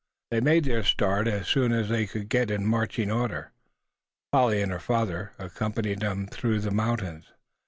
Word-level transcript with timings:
They 0.31 0.41
made 0.41 0.63
the 0.63 0.83
start 0.83 1.27
as 1.27 1.47
soon 1.47 1.71
as 1.71 1.87
they 1.89 2.07
could 2.07 2.27
get 2.27 2.49
in 2.49 2.65
marching 2.65 3.11
order. 3.11 3.51
Polly 4.31 4.59
and 4.63 4.71
her 4.71 4.79
father 4.79 5.33
accompanied 5.37 5.99
them 5.99 6.25
through 6.25 6.61
the 6.61 6.71
mountains. 6.71 7.25